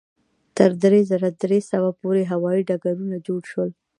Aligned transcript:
تر 0.57 0.69
درې 0.83 1.01
زره 1.09 1.29
درې 1.43 1.59
سوه 1.71 1.89
پورې 2.01 2.29
هوایي 2.31 2.61
ډګرونه 2.69 3.17
جوړ 3.27 3.41
شول. 3.51 3.69